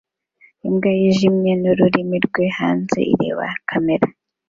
Imbwa 0.67 0.89
yijimye 0.99 1.51
nururimi 1.61 2.17
rwe 2.25 2.45
hanze 2.57 2.99
ireba 3.13 3.47
kamera 3.69 4.07